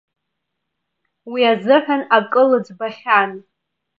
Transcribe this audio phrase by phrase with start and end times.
[1.31, 3.31] Уи азыҳәан акы лыӡбахьан.